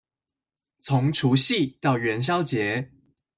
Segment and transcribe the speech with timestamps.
[0.79, 2.89] 從除夕到元宵節